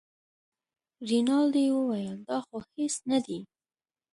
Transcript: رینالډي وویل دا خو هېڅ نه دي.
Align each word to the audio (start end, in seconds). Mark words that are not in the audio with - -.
رینالډي 1.09 1.65
وویل 1.77 2.17
دا 2.29 2.37
خو 2.45 2.57
هېڅ 2.73 2.95
نه 3.11 3.19
دي. 3.25 3.39